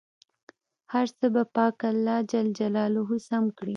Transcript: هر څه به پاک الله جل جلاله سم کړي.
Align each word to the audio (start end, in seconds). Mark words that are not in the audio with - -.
هر 0.93 1.07
څه 1.17 1.25
به 1.33 1.43
پاک 1.55 1.77
الله 1.91 2.17
جل 2.31 2.47
جلاله 2.59 3.01
سم 3.27 3.45
کړي. 3.57 3.69